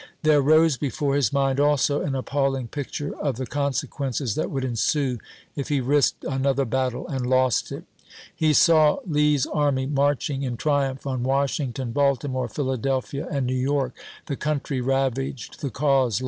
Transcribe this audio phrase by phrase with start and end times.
[0.23, 4.49] There rose he fore his mind also an appallmg picture of the con sequences that
[4.49, 5.19] would ensue
[5.55, 7.83] if he risked another battle and lost it.
[8.35, 13.93] He saw Lee's army marching in triumph on Washington, Baltimore, Philadelphia, volI^x., and New York,
[14.25, 16.19] the country ravaged, the cause p.^65."